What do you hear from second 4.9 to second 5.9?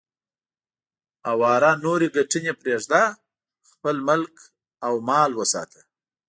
مال وساته.